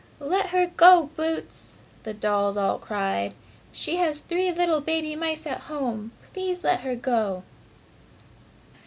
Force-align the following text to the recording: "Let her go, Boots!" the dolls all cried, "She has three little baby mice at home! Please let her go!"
"Let 0.23 0.47
her 0.47 0.65
go, 0.65 1.11
Boots!" 1.15 1.77
the 2.01 2.13
dolls 2.15 2.57
all 2.57 2.79
cried, 2.79 3.35
"She 3.71 3.97
has 3.97 4.17
three 4.17 4.51
little 4.51 4.81
baby 4.81 5.15
mice 5.15 5.45
at 5.45 5.69
home! 5.69 6.11
Please 6.33 6.63
let 6.63 6.79
her 6.79 6.95
go!" 6.95 7.43